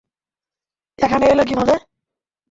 এখানে 0.99 1.25
এলে 1.25 1.43
কিভাবে? 1.49 1.75